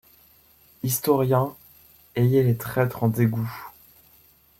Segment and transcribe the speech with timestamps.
[0.81, 1.55] Historiens,
[2.15, 3.53] ayez les traîtres en dégoût.